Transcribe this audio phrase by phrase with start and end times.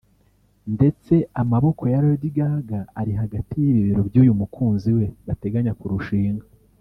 [0.75, 6.45] ndetse amaboko ya Lady Gaga ari hagati y’ibibero by’uyu mukunzi we bateganya kurushinga